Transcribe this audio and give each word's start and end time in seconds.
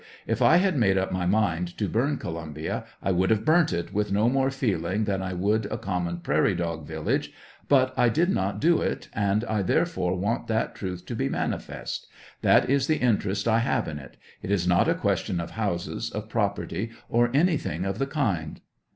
If 0.25 0.41
I 0.41 0.57
had 0.57 0.77
made 0.77 0.97
up 0.97 1.11
my 1.11 1.27
mind 1.27 1.77
to 1.77 1.87
burn 1.87 2.17
Columbia 2.17 2.85
I 3.03 3.11
would 3.11 3.29
have 3.29 3.45
burnt 3.45 3.71
it 3.71 3.93
with 3.93 4.11
no 4.11 4.29
more 4.29 4.49
feeling 4.49 5.03
than 5.03 5.21
I 5.21 5.33
would 5.33 5.67
a 5.67 5.77
common 5.77 6.21
prairie 6.21 6.55
dog 6.55 6.87
village; 6.87 7.31
but 7.69 7.93
I 7.95 8.09
did 8.09 8.31
not 8.31 8.59
do 8.59 8.81
it, 8.81 9.09
and 9.13 9.43
I 9.45 9.61
therefore 9.61 10.15
want 10.17 10.47
that 10.47 10.73
truth 10.73 11.05
to 11.05 11.15
be 11.15 11.29
manifest; 11.29 12.07
that 12.41 12.67
is 12.67 12.87
the 12.87 12.97
interest 12.97 13.47
I 13.47 13.59
have 13.59 13.87
in 13.87 13.99
it; 13.99 14.17
it 14.41 14.49
is 14.49 14.67
not 14.67 14.89
a 14.89 14.95
question 14.95 15.39
of 15.39 15.51
houses, 15.51 16.09
of 16.09 16.29
property, 16.29 16.89
or 17.07 17.29
anything 17.31 17.85
of 17.85 17.99
the 17.99 18.07
kind. 18.07 18.59